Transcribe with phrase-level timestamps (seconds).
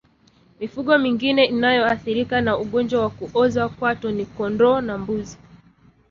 [0.59, 5.37] Mifugo mingine inayoathirika na ugonjwa wa kuoza kwato ni kondoo na mbuzi